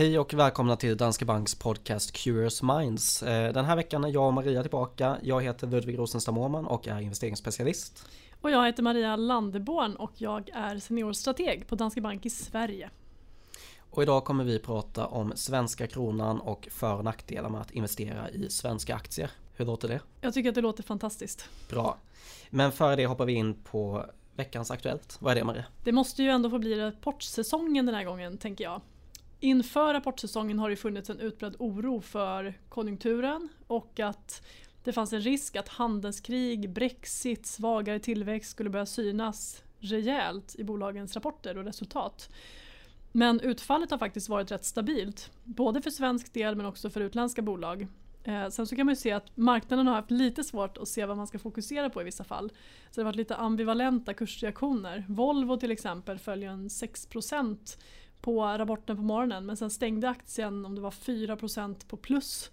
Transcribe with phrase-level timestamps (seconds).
[0.00, 3.22] Hej och välkomna till Danske Banks podcast Curious Minds.
[3.22, 5.16] Eh, den här veckan är jag och Maria tillbaka.
[5.22, 8.06] Jag heter Ludvig Rosenstam Åhman och är investeringsspecialist.
[8.40, 12.90] Och jag heter Maria Landeborn och jag är seniorstrateg på Danske Bank i Sverige.
[13.90, 18.30] Och idag kommer vi prata om svenska kronan och för och nackdelar med att investera
[18.30, 19.30] i svenska aktier.
[19.54, 20.00] Hur låter det?
[20.20, 21.48] Jag tycker att det låter fantastiskt.
[21.70, 21.98] Bra.
[22.50, 24.04] Men före det hoppar vi in på
[24.36, 25.16] veckans Aktuellt.
[25.20, 25.64] Vad är det Maria?
[25.84, 28.80] Det måste ju ändå få bli rapportsäsongen den här gången tänker jag.
[29.40, 34.46] Inför rapportsäsongen har det funnits en utbredd oro för konjunkturen och att
[34.84, 41.14] det fanns en risk att handelskrig, brexit, svagare tillväxt skulle börja synas rejält i bolagens
[41.14, 42.30] rapporter och resultat.
[43.12, 45.30] Men utfallet har faktiskt varit rätt stabilt.
[45.44, 47.86] Både för svensk del men också för utländska bolag.
[48.24, 51.06] Eh, sen så kan man ju se att marknaden har haft lite svårt att se
[51.06, 52.48] vad man ska fokusera på i vissa fall.
[52.90, 55.04] Så det har varit lite ambivalenta kursreaktioner.
[55.08, 57.78] Volvo till exempel följer en 6%
[58.20, 62.50] på rapporten på morgonen men sen stängde aktien om det var 4% på plus.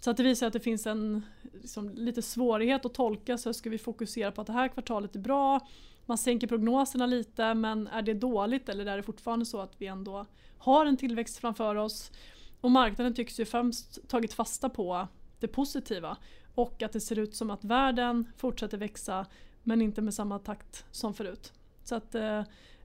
[0.00, 3.70] Så att det visar att det finns en liksom, lite svårighet att tolka så ska
[3.70, 5.60] vi fokusera på att det här kvartalet är bra.
[6.06, 9.86] Man sänker prognoserna lite men är det dåligt eller är det fortfarande så att vi
[9.86, 10.26] ändå
[10.58, 12.12] har en tillväxt framför oss?
[12.60, 16.16] Och marknaden tycks ju främst tagit fasta på det positiva
[16.54, 19.26] och att det ser ut som att världen fortsätter växa
[19.62, 21.52] men inte med samma takt som förut.
[21.84, 22.42] Så att eh,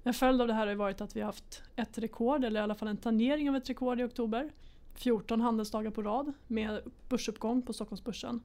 [0.08, 2.64] en följd av det här har varit att vi har haft ett rekord, eller i
[2.64, 4.52] alla fall en tangering av ett rekord i oktober.
[4.96, 8.42] 14 handelsdagar på rad med börsuppgång på Stockholmsbörsen.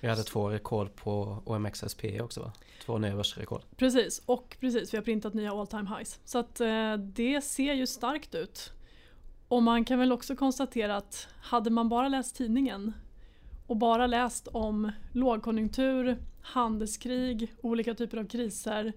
[0.00, 2.52] Vi hade två rekord på OMXSP också va?
[2.84, 3.62] Två nya börsrekord.
[3.76, 6.20] Precis, och precis, vi har printat nya all time highs.
[6.24, 8.72] Så att eh, det ser ju starkt ut.
[9.48, 12.92] Och man kan väl också konstatera att hade man bara läst tidningen
[13.66, 18.92] och bara läst om lågkonjunktur, handelskrig, olika typer av kriser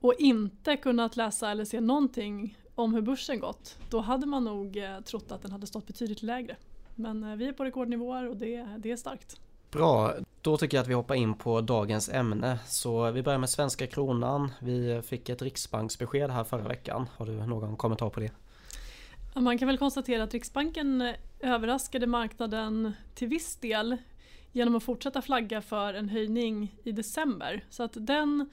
[0.00, 4.76] och inte kunnat läsa eller se någonting om hur börsen gått, då hade man nog
[4.76, 6.56] eh, trott att den hade stått betydligt lägre.
[6.94, 9.40] Men eh, vi är på rekordnivåer och det, det är starkt.
[9.70, 12.58] Bra, då tycker jag att vi hoppar in på dagens ämne.
[12.66, 14.52] Så vi börjar med svenska kronan.
[14.58, 17.06] Vi fick ett riksbanksbesked här förra veckan.
[17.16, 18.30] Har du någon kommentar på det?
[19.34, 23.96] Man kan väl konstatera att Riksbanken eh, överraskade marknaden till viss del
[24.52, 27.64] genom att fortsätta flagga för en höjning i december.
[27.70, 28.50] Så att den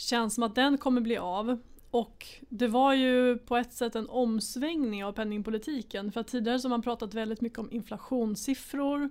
[0.00, 1.58] känns som att den kommer bli av.
[1.90, 6.12] Och det var ju på ett sätt en omsvängning av penningpolitiken.
[6.12, 9.10] För att tidigare så har man pratat väldigt mycket om inflationssiffror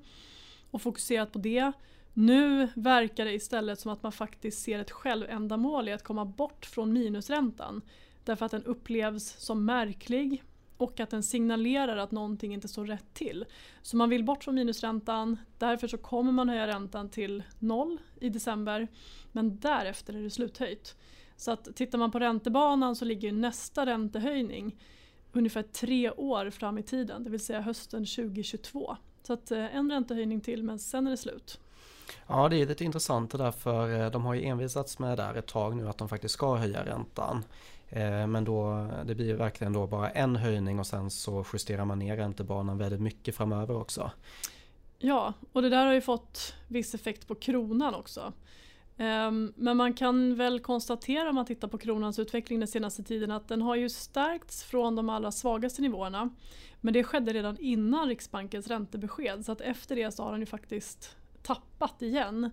[0.71, 1.71] och fokuserat på det.
[2.13, 6.65] Nu verkar det istället som att man faktiskt ser ett självändamål i att komma bort
[6.65, 7.81] från minusräntan.
[8.23, 10.43] Därför att den upplevs som märklig
[10.77, 13.45] och att den signalerar att någonting inte står rätt till.
[13.81, 18.29] Så man vill bort från minusräntan, därför så kommer man höja räntan till noll i
[18.29, 18.87] december.
[19.31, 20.95] Men därefter är det sluthöjt.
[21.37, 24.75] Så att tittar man på räntebanan så ligger nästa räntehöjning
[25.33, 28.97] ungefär tre år fram i tiden, det vill säga hösten 2022.
[29.23, 31.59] Så att eh, en räntehöjning till men sen är det slut.
[32.27, 35.23] Ja det är lite intressant det där för eh, de har ju envisats med det
[35.23, 37.43] där ett tag nu att de faktiskt ska höja räntan.
[37.89, 41.85] Eh, men då, det blir ju verkligen då bara en höjning och sen så justerar
[41.85, 44.11] man ner räntebanan väldigt mycket framöver också.
[44.99, 48.33] Ja, och det där har ju fått viss effekt på kronan också.
[48.97, 53.31] Ehm, men man kan väl konstatera om man tittar på kronans utveckling den senaste tiden
[53.31, 56.29] att den har ju stärkts från de allra svagaste nivåerna.
[56.81, 60.45] Men det skedde redan innan Riksbankens räntebesked så att efter det så har den ju
[60.45, 62.51] faktiskt tappat igen.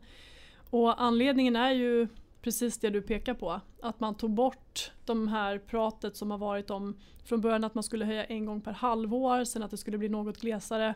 [0.71, 2.09] Och anledningen är ju
[2.45, 3.61] precis det du pekar på.
[3.83, 7.85] Att man tog bort de här pratet som har varit om från början att man
[7.85, 10.95] skulle höja en gång per halvår, sen att det skulle bli något glesare.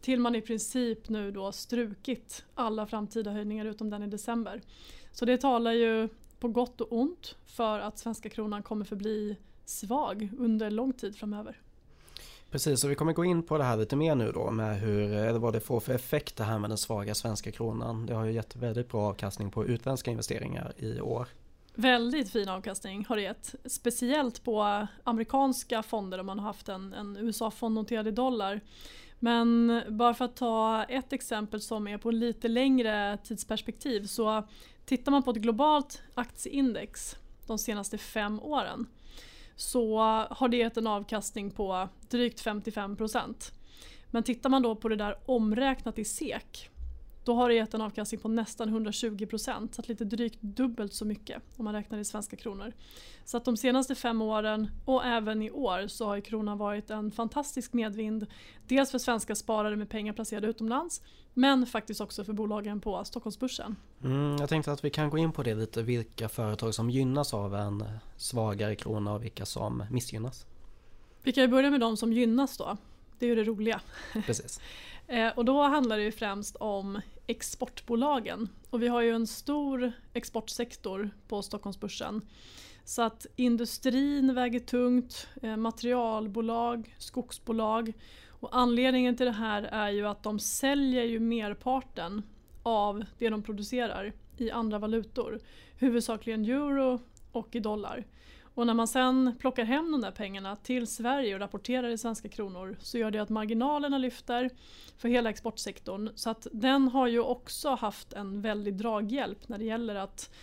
[0.00, 4.60] Till man i princip nu då strukit alla framtida höjningar utom den i december.
[5.12, 6.08] Så det talar ju
[6.38, 11.60] på gott och ont för att svenska kronan kommer förbli svag under lång tid framöver.
[12.50, 15.12] Precis, och vi kommer gå in på det här lite mer nu då med hur,
[15.12, 18.06] eller vad det får för effekt det här med den svaga svenska kronan.
[18.06, 21.28] Det har ju gett väldigt bra avkastning på utländska investeringar i år.
[21.74, 23.54] Väldigt fin avkastning har det gett.
[23.64, 28.60] Speciellt på amerikanska fonder om man har haft en, en USA-fond noterad i dollar.
[29.18, 34.42] Men bara för att ta ett exempel som är på lite längre tidsperspektiv så
[34.84, 37.16] tittar man på ett globalt aktieindex
[37.46, 38.86] de senaste fem åren
[39.60, 39.98] så
[40.30, 43.52] har det gett en avkastning på drygt 55%
[44.10, 46.69] Men tittar man då på det där omräknat i SEK
[47.24, 50.94] då har det gett en avkastning på nästan 120 procent, så att lite drygt dubbelt
[50.94, 52.72] så mycket om man räknar i svenska kronor.
[53.24, 57.10] Så att de senaste fem åren och även i år så har kronan varit en
[57.10, 58.26] fantastisk medvind.
[58.68, 61.02] Dels för svenska sparare med pengar placerade utomlands
[61.34, 63.76] men faktiskt också för bolagen på Stockholmsbörsen.
[64.04, 67.34] Mm, jag tänkte att vi kan gå in på det lite, vilka företag som gynnas
[67.34, 67.84] av en
[68.16, 70.46] svagare krona och vilka som missgynnas.
[71.22, 72.76] Vi kan börja med de som gynnas då.
[73.20, 73.80] Det är ju det roliga.
[74.26, 74.60] Precis.
[75.06, 78.48] Eh, och då handlar det ju främst om exportbolagen.
[78.70, 82.28] Och vi har ju en stor exportsektor på Stockholmsbörsen.
[82.84, 87.92] Så att industrin väger tungt, eh, materialbolag, skogsbolag.
[88.28, 92.22] Och anledningen till det här är ju att de säljer ju merparten
[92.62, 95.40] av det de producerar i andra valutor.
[95.76, 97.00] Huvudsakligen euro
[97.32, 98.04] och i dollar.
[98.60, 102.28] Och när man sen plockar hem de där pengarna till Sverige och rapporterar i svenska
[102.28, 104.50] kronor så gör det att marginalerna lyfter
[104.98, 106.10] för hela exportsektorn.
[106.14, 110.34] Så att den har ju också haft en väldig draghjälp när det gäller att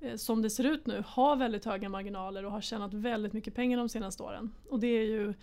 [0.00, 3.54] eh, som det ser ut nu ha väldigt höga marginaler och har tjänat väldigt mycket
[3.54, 4.54] pengar de senaste åren.
[4.70, 5.34] Och det är ju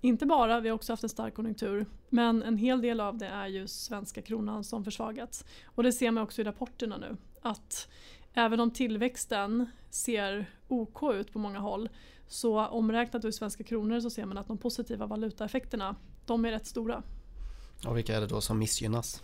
[0.00, 3.28] inte bara, vi har också haft en stark konjunktur, men en hel del av det
[3.28, 5.44] är ju svenska kronan som försvagats.
[5.64, 7.88] Och det ser man också i rapporterna nu, att
[8.34, 11.88] även om tillväxten ser OK ut på många håll
[12.28, 15.96] så omräknat i svenska kronor så ser man att de positiva valutaeffekterna
[16.26, 17.02] de är rätt stora.
[17.86, 19.22] Och vilka är det då som missgynnas?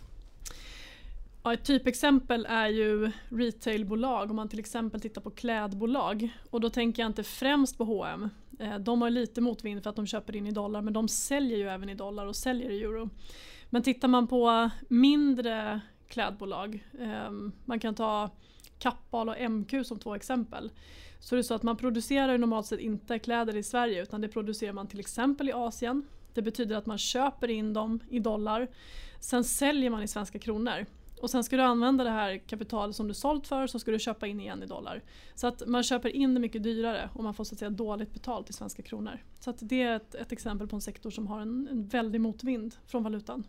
[1.43, 6.29] Ja, ett typexempel är ju retailbolag om man till exempel tittar på klädbolag.
[6.49, 8.29] Och då tänker jag inte främst på H&M.
[8.79, 11.67] De har lite motvind för att de köper in i dollar men de säljer ju
[11.69, 13.09] även i dollar och säljer i euro.
[13.69, 18.29] Men tittar man på mindre klädbolag, ehm, man kan ta
[18.79, 20.71] Kappahl och MQ som två exempel.
[21.19, 24.27] Så det är så att man producerar normalt sett inte kläder i Sverige utan det
[24.27, 26.07] producerar man till exempel i Asien.
[26.33, 28.67] Det betyder att man köper in dem i dollar.
[29.19, 30.85] Sen säljer man i svenska kronor.
[31.21, 33.99] Och sen ska du använda det här kapitalet som du sålt för så ska du
[33.99, 35.03] köpa in igen i dollar.
[35.35, 38.13] Så att man köper in det mycket dyrare och man får så att säga dåligt
[38.13, 39.23] betalt i svenska kronor.
[39.39, 42.21] Så att det är ett, ett exempel på en sektor som har en, en väldig
[42.21, 43.43] motvind från valutan.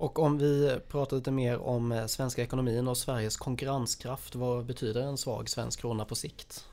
[0.00, 4.34] Och om vi pratar lite mer om eh, svenska ekonomin och Sveriges konkurrenskraft.
[4.34, 6.64] Vad betyder en svag svensk krona på sikt?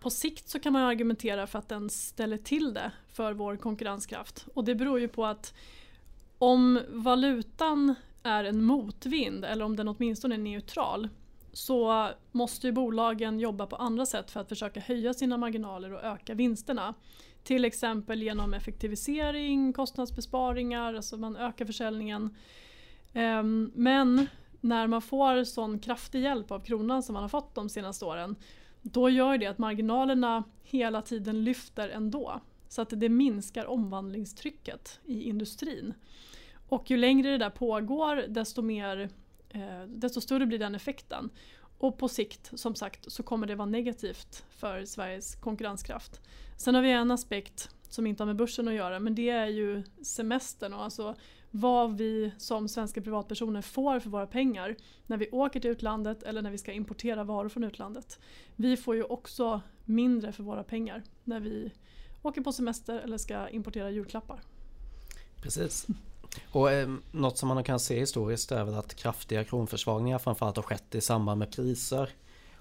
[0.00, 4.46] På sikt så kan man argumentera för att den ställer till det för vår konkurrenskraft.
[4.54, 5.54] Och det beror ju på att
[6.38, 11.08] om valutan är en motvind eller om den åtminstone är neutral
[11.52, 16.04] så måste ju bolagen jobba på andra sätt för att försöka höja sina marginaler och
[16.04, 16.94] öka vinsterna.
[17.46, 22.36] Till exempel genom effektivisering, kostnadsbesparingar, alltså man ökar försäljningen.
[23.12, 24.26] Ehm, men
[24.60, 28.36] när man får sån kraftig hjälp av kronan som man har fått de senaste åren
[28.82, 32.40] då gör det att marginalerna hela tiden lyfter ändå.
[32.68, 35.94] Så att det minskar omvandlingstrycket i industrin.
[36.68, 39.10] Och ju längre det där pågår desto, mer,
[39.48, 41.30] eh, desto större blir den effekten.
[41.78, 46.20] Och på sikt som sagt så kommer det vara negativt för Sveriges konkurrenskraft.
[46.56, 49.46] Sen har vi en aspekt som inte har med börsen att göra men det är
[49.46, 51.14] ju semestern och alltså
[51.50, 54.76] vad vi som svenska privatpersoner får för våra pengar
[55.06, 58.18] när vi åker till utlandet eller när vi ska importera varor från utlandet.
[58.56, 61.72] Vi får ju också mindre för våra pengar när vi
[62.22, 64.40] åker på semester eller ska importera julklappar.
[65.42, 65.86] Precis.
[66.52, 70.62] Och eh, något som man kan se historiskt är väl att kraftiga kronförsvagningar framförallt har
[70.62, 72.10] skett i samband med priser.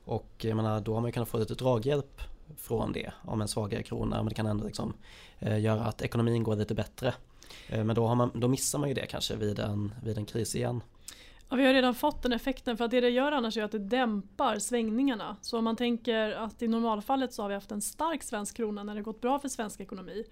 [0.05, 2.21] Och jag menar, då har man kunnat få lite draghjälp
[2.57, 4.15] från det om en svagare krona.
[4.17, 4.93] Men det kan ändå liksom,
[5.39, 7.13] eh, göra att ekonomin går lite bättre.
[7.69, 10.25] Eh, men då, har man, då missar man ju det kanske vid en, vid en
[10.25, 10.81] kris igen.
[11.49, 13.71] Ja, vi har redan fått den effekten för att det det gör annars är att
[13.71, 15.37] det dämpar svängningarna.
[15.41, 18.83] Så om man tänker att i normalfallet så har vi haft en stark svensk krona
[18.83, 20.23] när det gått bra för svensk ekonomi.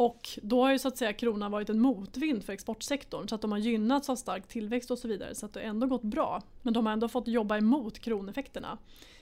[0.00, 3.40] Och då har ju så att säga kronan varit en motvind för exportsektorn så att
[3.40, 6.42] de har gynnats av stark tillväxt och så vidare så att det ändå gått bra.
[6.62, 8.78] Men de har ändå fått jobba emot kroneffekterna.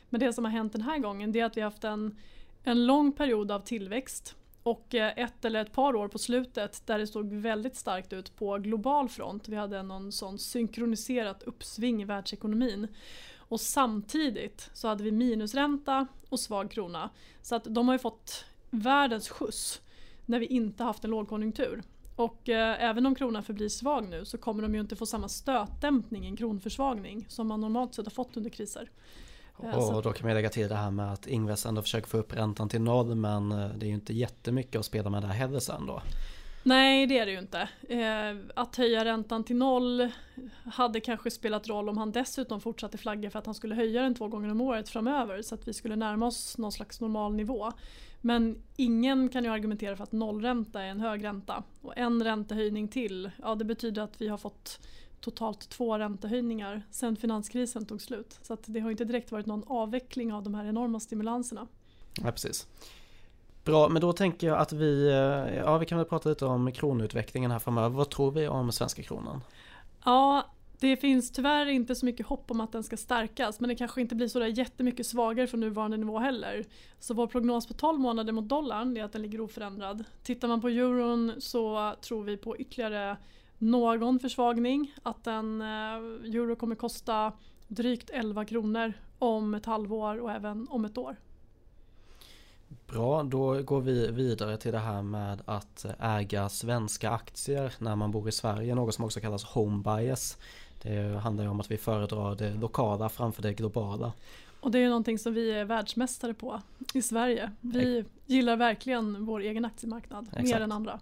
[0.09, 2.17] Men det som har hänt den här gången det är att vi har haft en,
[2.65, 6.99] en lång period av tillväxt och eh, ett eller ett par år på slutet där
[6.99, 9.49] det såg väldigt starkt ut på global front.
[9.49, 12.89] Vi hade någon sån synkroniserat uppsving i världsekonomin.
[13.37, 17.11] Och samtidigt så hade vi minusränta och svag krona.
[17.43, 19.81] Så att de har ju fått världens skjuts
[20.29, 21.83] när vi inte haft en lågkonjunktur.
[22.17, 25.29] Och eh, även om kronan förblir svag nu så kommer de ju inte få samma
[25.29, 28.91] stötdämpning, en kronförsvagning, som man normalt sett har fått under kriser.
[29.97, 32.37] Och då kan man lägga till det här med att Ingves ändå försöker få upp
[32.37, 35.61] räntan till noll men eh, det är ju inte jättemycket att spela med där heller
[35.61, 36.03] sen då.
[36.69, 37.69] Nej det är det ju inte.
[37.89, 40.09] Eh, att höja räntan till noll
[40.65, 44.15] hade kanske spelat roll om han dessutom fortsatte flagga för att han skulle höja den
[44.15, 47.73] två gånger om året framöver så att vi skulle närma oss någon slags normal nivå.
[48.21, 51.63] Men ingen kan ju argumentera för att nollränta är en hög ränta.
[51.83, 54.81] Och en räntehöjning till, ja det betyder att vi har fått
[55.21, 58.39] totalt två räntehöjningar sedan finanskrisen tog slut.
[58.43, 61.67] Så det har inte direkt varit någon avveckling av de här enorma stimulanserna.
[62.23, 62.67] Ja, precis.
[63.69, 66.73] Bra, men då tänker jag att vi, eh, ja, vi kan väl prata lite om
[66.73, 67.89] kronutvecklingen här framöver.
[67.97, 69.41] Vad tror vi om svenska kronan?
[70.05, 70.47] Ja,
[70.81, 74.01] Det finns tyvärr inte så mycket hopp om att den ska stärkas men det kanske
[74.01, 76.65] inte blir så där jättemycket svagare från nuvarande nivå heller.
[76.99, 80.05] Så vår prognos på 12 månader mot dollarn är att den ligger oförändrad.
[80.23, 83.17] Tittar man på euron så tror vi på ytterligare
[83.59, 84.95] någon försvagning.
[85.03, 87.33] Att en eh, euro kommer kosta
[87.69, 91.17] drygt 11 kronor om ett halvår och även om ett år.
[92.87, 98.11] Bra, då går vi vidare till det här med att äga svenska aktier när man
[98.11, 100.39] bor i Sverige, något som också kallas home bias.
[100.83, 104.13] Det handlar ju om att vi föredrar det lokala framför det globala.
[104.61, 106.61] Och det är ju någonting som vi är världsmästare på
[106.95, 107.51] i Sverige.
[107.61, 110.49] Vi gillar verkligen vår egen aktiemarknad Exakt.
[110.49, 111.01] mer än andra.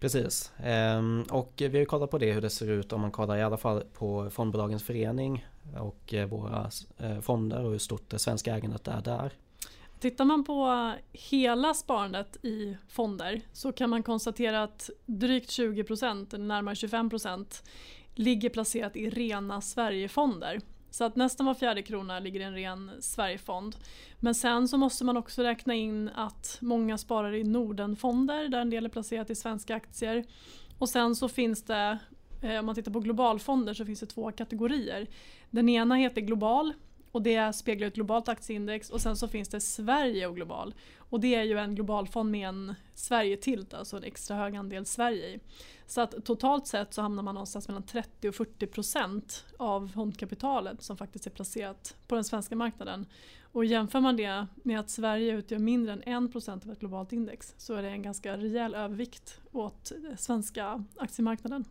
[0.00, 3.10] Precis, ehm, och vi har ju kollat på det hur det ser ut om man
[3.10, 5.46] kollar i alla fall på fondbolagens förening
[5.78, 9.32] och eh, våra eh, fonder och hur stort det svenska ägandet är där.
[10.00, 16.74] Tittar man på hela sparandet i fonder så kan man konstatera att drygt 20%, närmare
[16.74, 17.62] 25%
[18.14, 20.60] ligger placerat i rena Sverigefonder.
[20.90, 23.76] Så att nästan var fjärde krona ligger i en ren Sverigefond.
[24.20, 28.70] Men sen så måste man också räkna in att många sparar i Nordenfonder där en
[28.70, 30.24] del är placerat i svenska aktier.
[30.78, 31.98] Och sen så finns det,
[32.42, 35.06] eh, om man tittar på globalfonder så finns det två kategorier.
[35.50, 36.74] Den ena heter global
[37.12, 40.74] och det speglar ett globalt aktieindex och sen så finns det Sverige och global.
[40.98, 45.26] Och det är ju en globalfond med en Sverige-tilt, alltså en extra hög andel Sverige
[45.26, 45.40] i.
[45.86, 50.82] Så att totalt sett så hamnar man någonstans mellan 30 och 40 procent av fondkapitalet
[50.82, 53.06] som faktiskt är placerat på den svenska marknaden.
[53.52, 57.12] Och jämför man det med att Sverige utgör mindre än 1 procent av ett globalt
[57.12, 61.64] index så är det en ganska rejäl övervikt åt svenska aktiemarknaden.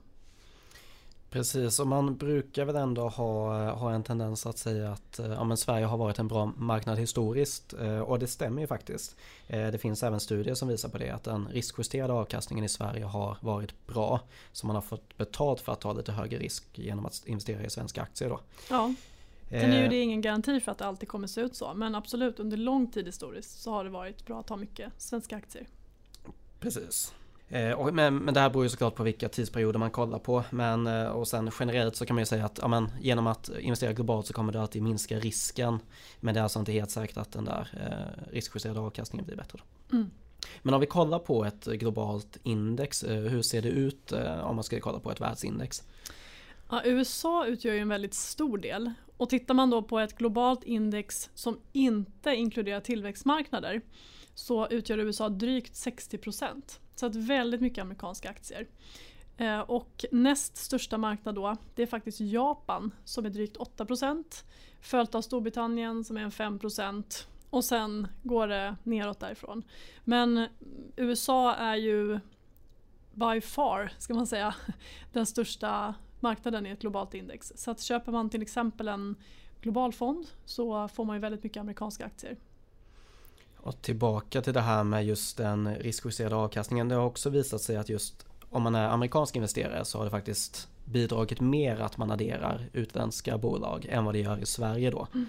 [1.29, 5.57] Precis, och man brukar väl ändå ha, ha en tendens att säga att ja, men
[5.57, 9.15] Sverige har varit en bra marknad historiskt eh, och det stämmer ju faktiskt.
[9.47, 13.05] Eh, det finns även studier som visar på det att den riskjusterade avkastningen i Sverige
[13.05, 14.19] har varit bra.
[14.51, 17.69] Så man har fått betalt för att ta lite högre risk genom att investera i
[17.69, 18.29] svenska aktier.
[18.29, 18.39] Då.
[18.69, 18.93] Ja.
[19.49, 19.89] Sen är ju eh.
[19.89, 22.91] det ingen garanti för att det alltid kommer se ut så men absolut under lång
[22.91, 25.67] tid historiskt så har det varit bra att ha mycket svenska aktier.
[26.59, 27.13] Precis.
[27.49, 30.43] Eh, och, men, men det här beror ju såklart på vilka tidsperioder man kollar på.
[30.49, 33.49] Men, eh, och sen generellt så kan man ju säga att ja, men, genom att
[33.59, 35.79] investera globalt så kommer det alltid minska risken.
[36.19, 39.59] Men det är alltså inte helt säkert att den där eh, riskjusterade avkastningen blir bättre.
[39.91, 40.09] Mm.
[40.61, 44.11] Men om vi kollar på ett globalt index, eh, hur ser det ut
[44.43, 45.83] om man ska kolla på ett världsindex?
[46.69, 48.91] Ja, USA utgör ju en väldigt stor del.
[49.17, 53.81] Och tittar man då på ett globalt index som inte inkluderar tillväxtmarknader
[54.37, 56.79] så utgör USA drygt 60 procent.
[56.95, 58.67] Så att väldigt mycket amerikanska aktier.
[59.37, 64.43] Eh, och näst största marknad då, det är faktiskt Japan som är drygt 8%.
[64.81, 69.63] Följt av Storbritannien som är en 5% och sen går det neråt därifrån.
[70.03, 70.47] Men
[70.95, 72.19] USA är ju
[73.13, 74.55] by far, ska man säga,
[75.13, 77.53] den största marknaden i ett globalt index.
[77.55, 79.15] Så att köper man till exempel en
[79.61, 82.37] global fond så får man ju väldigt mycket amerikanska aktier.
[83.67, 86.89] Och tillbaka till det här med just den riskjusterade avkastningen.
[86.89, 90.11] Det har också visat sig att just om man är amerikansk investerare så har det
[90.11, 95.07] faktiskt bidragit mer att man adderar utländska bolag än vad det gör i Sverige då.
[95.13, 95.25] Mm.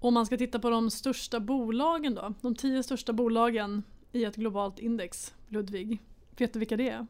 [0.00, 4.36] Om man ska titta på de största bolagen då, de tio största bolagen i ett
[4.36, 5.98] globalt index, Ludvig,
[6.36, 7.06] vet du vilka det är?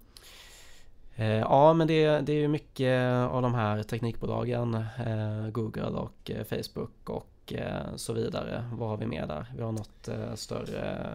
[1.14, 6.30] Eh, ja men det, det är ju mycket av de här teknikbolagen, eh, Google och
[6.30, 8.64] eh, Facebook och Eh, så vidare.
[8.72, 9.46] Vad har vi mer där?
[9.56, 11.12] Vi har något eh, större,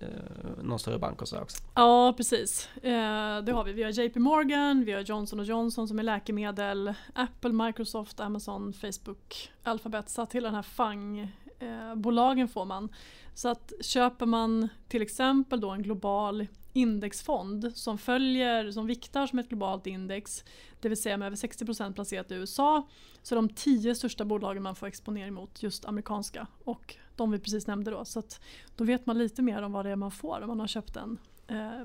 [0.00, 1.62] eh, någon större bank och sådär också.
[1.74, 3.72] Ja precis, det har vi.
[3.72, 9.50] Vi har JP Morgan, vi har Johnson Johnson som är läkemedel, Apple, Microsoft, Amazon, Facebook,
[9.62, 10.08] Alphabet.
[10.08, 12.88] Så att hela den här FANG-bolagen får man.
[13.34, 16.46] Så att köper man till exempel då en global
[16.78, 20.44] indexfond som följer, som viktar som ett globalt index,
[20.80, 22.88] det vill säga med över 60% placerat i USA,
[23.22, 27.38] så är de tio största bolagen man får exponering mot just amerikanska och de vi
[27.38, 28.04] precis nämnde då.
[28.04, 28.40] Så att
[28.76, 30.96] då vet man lite mer om vad det är man får om man har köpt
[30.96, 31.84] en eh,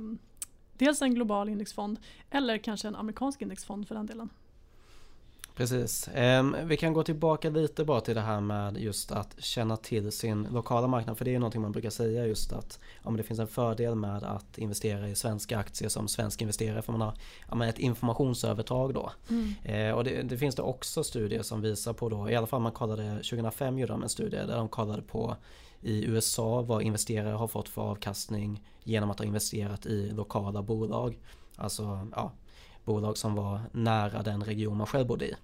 [0.78, 4.30] dels en global indexfond eller kanske en amerikansk indexfond för den delen.
[5.56, 6.10] Precis.
[6.14, 10.12] Ehm, vi kan gå tillbaka lite bara till det här med just att känna till
[10.12, 11.18] sin lokala marknad.
[11.18, 14.24] För det är någonting man brukar säga just att om det finns en fördel med
[14.24, 16.82] att investera i svenska aktier som svensk investerare.
[16.82, 17.14] För man har
[17.52, 19.12] ja, ett informationsövertag då.
[19.30, 19.54] Mm.
[19.64, 22.30] Ehm, och det, det, finns det också studier som visar på då.
[22.30, 25.36] I alla fall man kollade 2005 gjorde de en studie där de kollade på
[25.82, 31.18] i USA vad investerare har fått för avkastning genom att ha investerat i lokala bolag.
[31.56, 32.32] Alltså ja,
[32.86, 35.36] bolag som var nära den region man själv bodde i.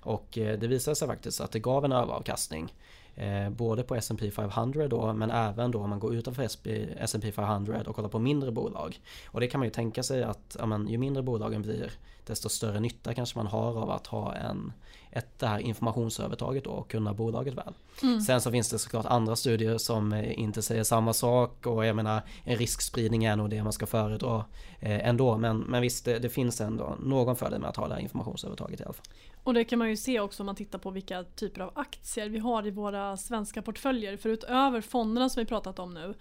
[0.00, 2.74] Och eh, det visade sig faktiskt att det gav en överavkastning.
[3.18, 7.82] Eh, både på S&P 500 då men även då om man går utanför S&P 500
[7.86, 9.00] och kollar på mindre bolag.
[9.26, 11.92] Och det kan man ju tänka sig att ja, men, ju mindre bolagen blir
[12.26, 14.72] desto större nytta kanske man har av att ha en,
[15.10, 17.74] ett, det här informationsövertaget då och kunna bolaget väl.
[18.02, 18.20] Mm.
[18.20, 21.96] Sen så finns det såklart andra studier som eh, inte säger samma sak och jag
[21.96, 24.44] menar en riskspridning är nog det man ska föredra
[24.80, 27.94] eh, ändå men, men visst det, det finns ändå någon fördel med att ha det
[27.94, 29.06] här informationsövertaget i alla fall.
[29.42, 32.28] Och det kan man ju se också om man tittar på vilka typer av aktier
[32.28, 34.16] vi har i våra svenska portföljer.
[34.16, 36.14] För utöver fonderna som vi pratat om nu,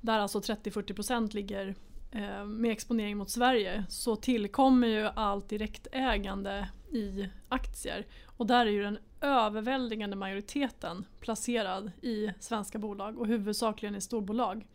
[0.00, 1.74] där alltså 30-40% ligger
[2.10, 8.06] eh, med exponering mot Sverige, så tillkommer ju allt direktägande i aktier.
[8.26, 14.66] Och där är ju den överväldigande majoriteten placerad i svenska bolag och huvudsakligen i storbolag.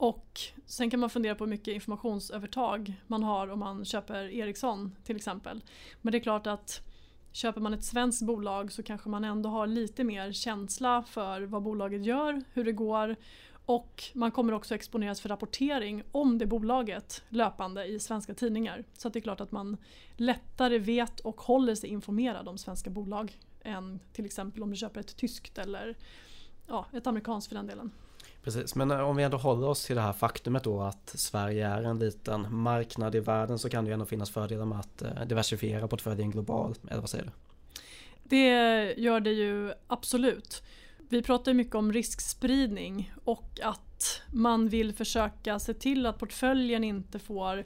[0.00, 4.96] Och sen kan man fundera på hur mycket informationsövertag man har om man köper Ericsson
[5.04, 5.64] till exempel.
[6.02, 6.80] Men det är klart att
[7.32, 11.62] köper man ett svenskt bolag så kanske man ändå har lite mer känsla för vad
[11.62, 13.16] bolaget gör, hur det går
[13.66, 18.84] och man kommer också exponeras för rapportering om det bolaget löpande i svenska tidningar.
[18.92, 19.76] Så det är klart att man
[20.16, 25.00] lättare vet och håller sig informerad om svenska bolag än till exempel om du köper
[25.00, 25.96] ett tyskt eller
[26.66, 27.90] ja, ett amerikanskt för den delen.
[28.44, 31.66] Precis, men eh, om vi ändå håller oss till det här faktumet då att Sverige
[31.66, 35.02] är en liten marknad i världen så kan det ju ändå finnas fördelar med att
[35.02, 37.30] eh, diversifiera portföljen globalt, eller vad säger du?
[38.22, 40.62] Det gör det ju absolut.
[41.08, 47.18] Vi pratar mycket om riskspridning och att man vill försöka se till att portföljen inte
[47.18, 47.64] får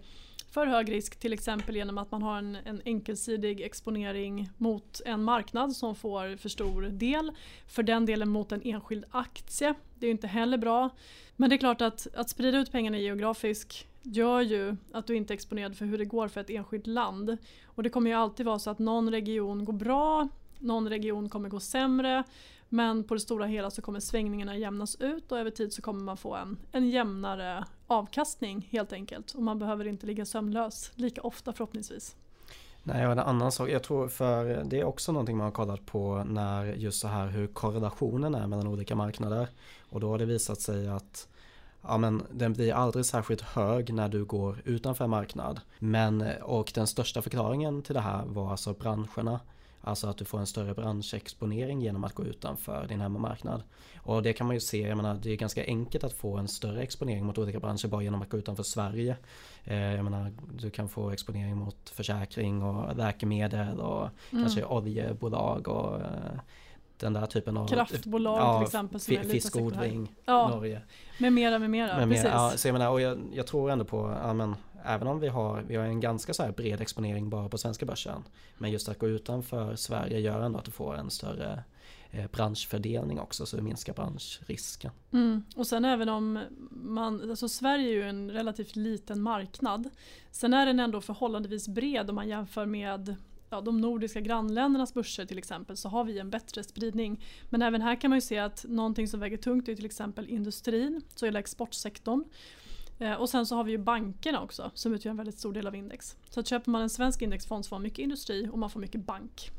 [0.54, 5.22] för hög risk till exempel genom att man har en, en enkelsidig exponering mot en
[5.22, 7.32] marknad som får för stor del.
[7.66, 9.74] För den delen mot en enskild aktie.
[9.98, 10.90] Det är ju inte heller bra.
[11.36, 15.32] Men det är klart att, att sprida ut pengarna geografiskt gör ju att du inte
[15.32, 17.36] är exponerad för hur det går för ett enskilt land.
[17.64, 21.48] Och det kommer ju alltid vara så att någon region går bra, någon region kommer
[21.48, 22.24] gå sämre.
[22.68, 26.02] Men på det stora hela så kommer svängningarna jämnas ut och över tid så kommer
[26.02, 29.32] man få en, en jämnare avkastning helt enkelt.
[29.32, 32.16] Och man behöver inte ligga sömnlös lika ofta förhoppningsvis.
[32.82, 35.86] Nej, och en annan sak, jag tror för det är också någonting man har kollat
[35.86, 39.48] på när just så här hur korrelationen är mellan olika marknader.
[39.90, 41.28] Och då har det visat sig att
[41.82, 45.60] ja, men den blir aldrig särskilt hög när du går utanför marknad.
[45.78, 49.40] Men, och den största förklaringen till det här var alltså branscherna.
[49.84, 53.62] Alltså att du får en större branschexponering genom att gå utanför din hemmamarknad.
[54.02, 56.48] Och det kan man ju se, jag menar det är ganska enkelt att få en
[56.48, 59.16] större exponering mot olika branscher bara genom att gå utanför Sverige.
[59.64, 64.44] Eh, jag menar du kan få exponering mot försäkring och läkemedel och mm.
[64.44, 66.40] kanske oljebolag och eh,
[66.96, 70.80] den där typen av Kraftbolag ja, till exempel som är Fiskodling, ja, Norge.
[71.18, 71.96] Med mera, med mera.
[71.96, 75.08] Med mera ja, så jag menar, och jag, jag tror ändå på, ja, men, även
[75.08, 78.22] om vi har, vi har en ganska så här bred exponering bara på svenska börsen.
[78.58, 81.64] Men just att gå utanför Sverige gör ändå att du får en större
[82.10, 84.90] eh, branschfördelning också så det minskar branschrisken.
[85.12, 85.44] Mm.
[85.56, 89.90] Och sen även om man, alltså Sverige är ju en relativt liten marknad.
[90.30, 93.16] Sen är den ändå förhållandevis bred om man jämför med
[93.50, 97.24] ja, de nordiska grannländernas börser till exempel så har vi en bättre spridning.
[97.50, 100.28] Men även här kan man ju se att någonting som väger tungt är till exempel
[100.28, 102.24] industrin, så hela exportsektorn.
[102.98, 105.66] Eh, och sen så har vi ju bankerna också som utgör en väldigt stor del
[105.66, 106.16] av index.
[106.30, 108.80] Så att köper man en svensk indexfond så får man mycket industri och man får
[108.80, 109.50] mycket bank.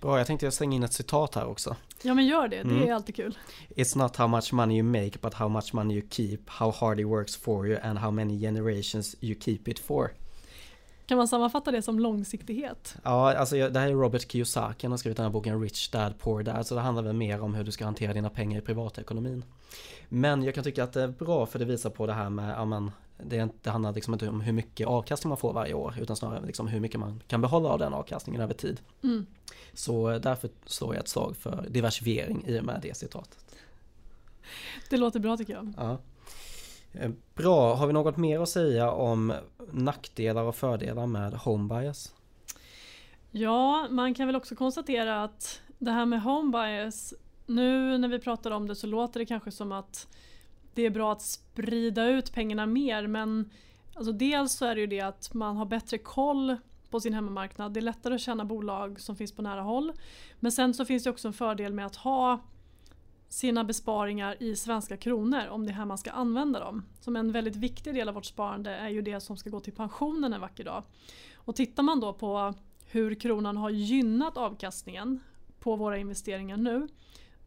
[0.00, 1.76] Bra, jag tänkte jag slänga in ett citat här också.
[2.02, 2.88] Ja men gör det, det mm.
[2.88, 3.38] är alltid kul.
[3.68, 7.00] It's not how much money you make but how much money you keep, how hard
[7.00, 10.10] it works for you and how many generations you keep it for.
[11.08, 12.96] Kan man sammanfatta det som långsiktighet?
[13.02, 16.18] Ja, alltså det här är Robert Kiyosaki, han har skrivit den här boken Rich Dad
[16.18, 18.62] Poor Dad, så det handlar väl mer om hur du ska hantera dina pengar i
[18.62, 19.44] privatekonomin.
[20.08, 22.50] Men jag kan tycka att det är bra för det visar på det här med,
[22.50, 22.90] ja men,
[23.22, 26.46] det, det handlar liksom inte om hur mycket avkastning man får varje år utan snarare
[26.46, 28.80] liksom hur mycket man kan behålla av den avkastningen över tid.
[29.02, 29.26] Mm.
[29.72, 33.56] Så därför slår jag ett slag för diversifiering i och med det citatet.
[34.90, 35.72] Det låter bra tycker jag.
[35.76, 35.98] Ja.
[36.92, 39.34] Eh, bra, har vi något mer att säga om
[39.72, 42.14] nackdelar och fördelar med home bias?
[43.30, 47.14] Ja, man kan väl också konstatera att det här med home bias,
[47.46, 50.08] nu när vi pratar om det så låter det kanske som att
[50.74, 53.50] det är bra att sprida ut pengarna mer men
[53.94, 56.56] alltså dels så är det ju det att man har bättre koll
[56.90, 57.72] på sin hemmamarknad.
[57.72, 59.92] Det är lättare att känna bolag som finns på nära håll.
[60.40, 62.40] Men sen så finns det också en fördel med att ha
[63.28, 66.84] sina besparingar i svenska kronor om det är här man ska använda dem.
[67.00, 69.72] Som en väldigt viktig del av vårt sparande är ju det som ska gå till
[69.72, 70.82] pensionen en vacker dag.
[71.34, 72.54] Och tittar man då på
[72.86, 75.20] hur kronan har gynnat avkastningen
[75.60, 76.88] på våra investeringar nu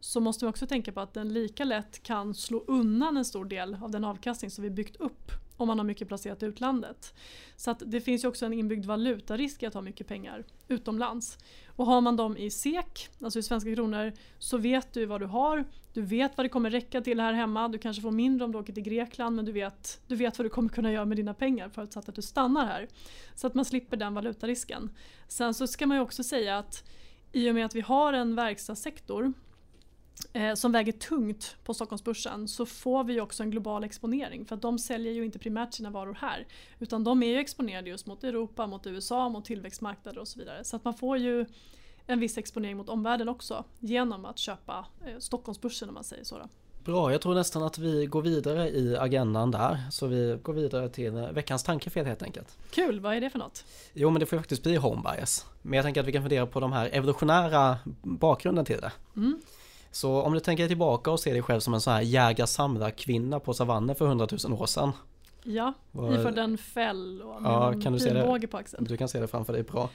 [0.00, 3.44] så måste vi också tänka på att den lika lätt kan slå undan en stor
[3.44, 7.14] del av den avkastning som vi byggt upp om man har mycket placerat i utlandet.
[7.56, 11.38] Så att det finns ju också en inbyggd valutarisk i att ha mycket pengar utomlands.
[11.76, 15.26] Och har man dem i SEK, alltså i svenska kronor, så vet du vad du
[15.26, 15.64] har.
[15.92, 17.68] Du vet vad det kommer räcka till här hemma.
[17.68, 20.44] Du kanske får mindre om du åker till Grekland men du vet, du vet vad
[20.44, 22.88] du kommer kunna göra med dina pengar förutsatt att du stannar här.
[23.34, 24.90] Så att man slipper den valutarisken.
[25.28, 26.84] Sen så ska man ju också säga att
[27.32, 29.32] i och med att vi har en verkstadssektor
[30.54, 34.78] som väger tungt på Stockholmsbörsen så får vi också en global exponering för att de
[34.78, 36.46] säljer ju inte primärt sina varor här
[36.78, 40.64] utan de är ju exponerade just mot Europa, mot USA, mot tillväxtmarknader och så vidare.
[40.64, 41.46] Så att man får ju
[42.06, 46.38] en viss exponering mot omvärlden också genom att köpa eh, Stockholmsbörsen om man säger så.
[46.38, 46.48] Då.
[46.84, 49.78] Bra, jag tror nästan att vi går vidare i agendan där.
[49.90, 52.58] Så vi går vidare till veckans tankefel helt enkelt.
[52.70, 53.64] Kul, vad är det för något?
[53.92, 55.46] Jo men det får faktiskt bli home bias.
[55.62, 58.92] Men jag tänker att vi kan fundera på de här evolutionära bakgrunden till det.
[59.16, 59.40] Mm.
[59.92, 63.54] Så om du tänker tillbaka och ser dig själv som en sån här jägar-samlar-kvinna på
[63.54, 64.92] savannen för hundratusen år sedan.
[65.42, 66.18] Ja, var...
[66.18, 68.48] iförd en fäll och med ja, kan du se det?
[68.48, 68.84] på axeln.
[68.84, 69.88] Du kan se det framför dig bra.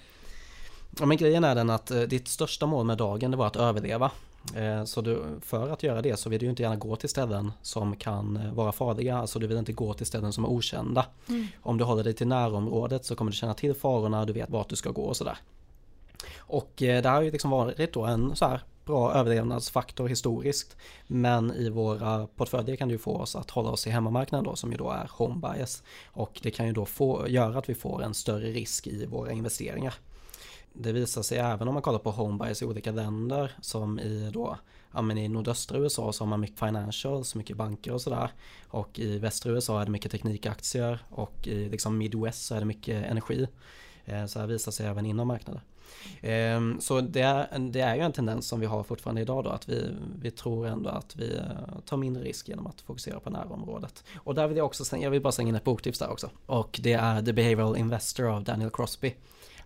[1.00, 3.56] Ja, men grejen är den att eh, ditt största mål med dagen det var att
[3.56, 4.12] överleva.
[4.56, 7.52] Eh, så du, för att göra det så vill du inte gärna gå till ställen
[7.62, 9.18] som kan eh, vara farliga.
[9.18, 11.06] Alltså du vill inte gå till ställen som är okända.
[11.30, 11.48] Mm.
[11.62, 14.70] Om du håller dig till närområdet så kommer du känna till farorna, du vet vart
[14.70, 15.38] du ska gå och sådär.
[16.38, 20.78] Och det har ju liksom varit då en så här bra överlevnadsfaktor historiskt.
[21.08, 24.56] Men i våra portföljer kan det ju få oss att hålla oss i hemmamarknaden då
[24.56, 25.84] som ju då är home bias.
[26.06, 29.32] Och det kan ju då få, göra att vi får en större risk i våra
[29.32, 29.94] investeringar.
[30.74, 34.30] Det visar sig även om man kollar på home bias i olika länder som i
[34.34, 34.58] då
[34.94, 38.32] ja, men i nordöstra USA så har man mycket financials, mycket banker och sådär.
[38.68, 42.66] Och i västra USA är det mycket teknikaktier och i liksom Midwest så är det
[42.66, 43.48] mycket energi.
[44.06, 45.62] Eh, så här visar sig även inom marknader.
[46.22, 49.50] Ehm, så det är, det är ju en tendens som vi har fortfarande idag då
[49.50, 49.90] att vi,
[50.22, 54.04] vi tror ändå att vi eh, tar mindre risk genom att fokusera på närområdet.
[54.18, 56.30] Och där vill jag också, jag vill bara slänga in ett boktips där också.
[56.46, 59.16] Och det är The Behavioral Investor av Daniel Crosby.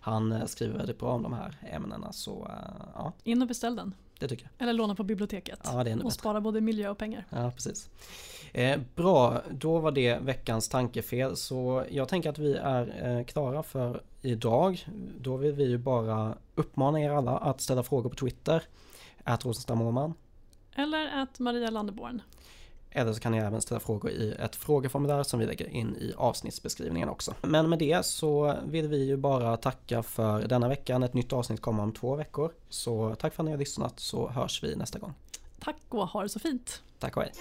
[0.02, 2.50] Han eh, skriver väldigt bra om de här ämnena så
[2.94, 3.12] ja.
[3.24, 3.94] In och beställ den.
[4.18, 4.62] Det tycker jag.
[4.62, 5.60] Eller låna på biblioteket.
[5.64, 6.10] Ja, det är och bättre.
[6.10, 7.26] spara både miljö och pengar.
[7.30, 7.88] Ja, precis.
[8.52, 11.36] Eh, bra, då var det veckans tankefel.
[11.36, 14.88] Så jag tänker att vi är eh, klara för idag.
[15.20, 18.62] Då vill vi ju bara uppmana er alla att ställa frågor på Twitter.
[19.24, 20.14] Att Rosenstam
[20.74, 22.22] Eller att Maria Landeborn.
[22.94, 26.14] Eller så kan ni även ställa frågor i ett frågeformulär som vi lägger in i
[26.16, 27.34] avsnittsbeskrivningen också.
[27.42, 31.02] Men med det så vill vi ju bara tacka för denna veckan.
[31.02, 32.52] Ett nytt avsnitt kommer om två veckor.
[32.68, 35.14] Så tack för att ni har lyssnat så hörs vi nästa gång.
[35.60, 36.82] Tack och ha det så fint.
[36.98, 37.32] Tack och hej.